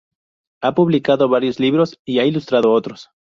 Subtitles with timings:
[0.61, 3.11] Ha publicado varios libros y ha ilustrado otros.